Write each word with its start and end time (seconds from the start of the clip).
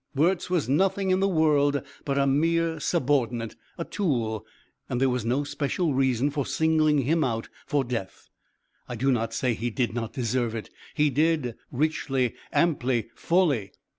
Wirz 0.15 0.49
was 0.49 0.67
nothing 0.67 1.11
in 1.11 1.19
the 1.19 1.27
world 1.27 1.79
but 2.05 2.17
a 2.17 2.25
mere 2.25 2.79
subordinate, 2.79 3.55
a 3.77 3.85
tool, 3.85 4.43
and 4.89 4.99
there 4.99 5.11
was 5.11 5.23
no 5.23 5.43
special 5.43 5.93
reason 5.93 6.31
for 6.31 6.43
singling 6.43 7.03
him 7.03 7.23
out 7.23 7.49
for 7.67 7.83
death. 7.83 8.31
I 8.89 8.95
do 8.95 9.11
not 9.11 9.31
say 9.31 9.53
he 9.53 9.69
did 9.69 9.93
not 9.93 10.13
deserve 10.13 10.55
it 10.55 10.71
he 10.95 11.11
did, 11.11 11.55
richly, 11.71 12.33
amply, 12.51 13.09
fully. 13.13 13.73